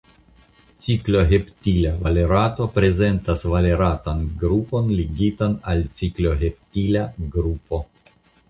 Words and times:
Cikloheptila 0.83 1.91
valerato 2.07 2.67
prezentas 2.79 3.45
valeratan 3.53 4.25
grupon 4.45 4.91
ligitan 5.01 5.57
al 5.75 5.85
cikloheptilan 6.01 7.33
grupo. 7.39 7.85